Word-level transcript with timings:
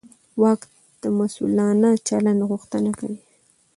واک 0.41 0.61
د 1.01 1.03
مسوولانه 1.17 1.89
چلند 2.07 2.39
غوښتنه 2.49 2.91
کوي. 2.99 3.19